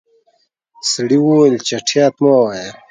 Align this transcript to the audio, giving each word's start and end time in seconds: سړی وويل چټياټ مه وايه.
سړی 0.91 1.17
وويل 1.21 1.55
چټياټ 1.67 2.13
مه 2.23 2.31
وايه. 2.39 2.69